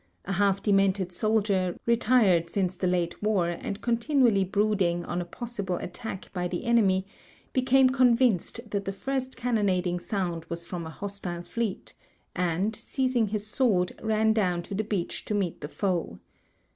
[0.25, 5.75] A half demented soldier, retired since the late war and continuall}^ brooding on a possible
[5.75, 7.05] attack l)v the enemy,
[7.53, 11.93] became convinced that the first cannonading sound was from a hostile fleet,
[12.35, 16.17] and, seizing his sword, ran down to the beach to meet the foe.